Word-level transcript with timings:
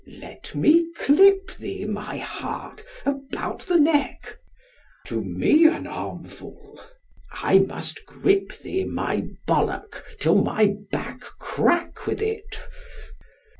Let 0.19 0.55
me 0.55 0.87
clip 0.97 1.51
thee, 1.51 1.85
my 1.85 2.17
heart, 2.17 2.83
about 3.05 3.59
the 3.59 3.77
neck; 3.79 4.39
to 5.05 5.21
me 5.23 5.65
an 5.67 5.85
armful. 5.85 6.81
I 7.31 7.59
must 7.59 8.03
grip 8.07 8.51
thee, 8.51 8.83
my 8.83 9.27
ballock, 9.47 10.03
till 10.19 10.43
thy 10.43 10.73
back 10.91 11.19
crack 11.37 12.07
with 12.07 12.19
it. 12.23 12.63